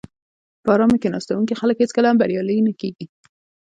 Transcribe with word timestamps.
په 0.63 0.69
آرامه 0.75 0.97
کیناستونکي 1.03 1.59
خلک 1.61 1.77
هېڅکله 1.83 2.07
هم 2.09 2.17
بریالي 2.21 2.57
نه 2.67 2.73
کېږي. 2.79 3.05